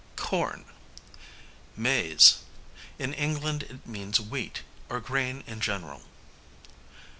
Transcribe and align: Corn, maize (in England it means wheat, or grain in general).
Corn, 0.15 0.65
maize 1.77 2.39
(in 2.97 3.13
England 3.13 3.61
it 3.61 3.85
means 3.85 4.19
wheat, 4.19 4.63
or 4.89 4.99
grain 4.99 5.43
in 5.45 5.59
general). 5.61 6.01